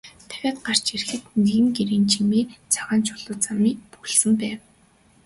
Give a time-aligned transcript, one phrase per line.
[0.29, 4.59] Дахиад гарч ирэхэд нь нэгэн гэрийн чинээ цагаан чулуу замыг нь бөглөсөн байв.